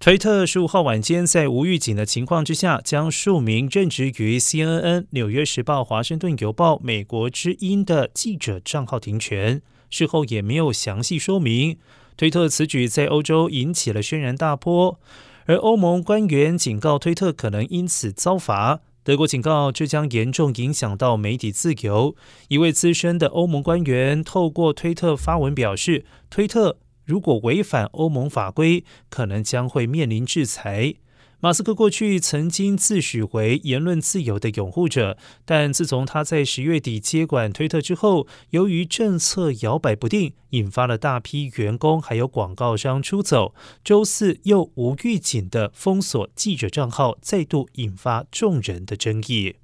[0.00, 9.60] 推特十五号晚间在无预警的情况之下，将数名任职于 CNN、纽约时报、华盛顿邮报、美国之音的记者账号停权。
[9.90, 11.76] 事后也没有详细说明。
[12.16, 14.98] 推特此举在欧洲引起了轩然大波，
[15.44, 18.80] 而欧盟官员警告推特可能因此遭罚。
[19.04, 22.16] 德国警告这将严重影响到媒体自由。
[22.48, 26.78] 一位资深的欧盟官员透过推特发文表示，推特。
[27.10, 30.94] 如果违反欧盟法规，可能将会面临制裁。
[31.40, 43.52] 马斯克过去曾经自诩为言论自由的拥护者，但自从他在十月底接管推特之后，由于政策摇摆不定，引发了大批员工还有广告商出走。
[43.82, 49.56] 周四又无预警的封锁记者账号，再度引发众人的争议。